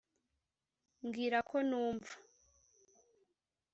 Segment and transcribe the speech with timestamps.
[1.05, 2.13] mbwira ko numva,